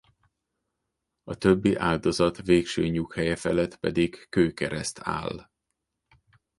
A 1.23 1.35
többi 1.35 1.75
áldozat 1.75 2.41
végső 2.41 2.87
nyughelye 2.87 3.35
felett 3.35 3.75
pedig 3.77 4.25
kőkereszt 4.29 4.99
áll. 5.03 5.49